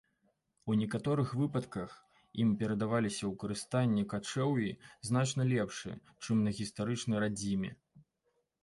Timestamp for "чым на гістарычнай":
6.23-7.19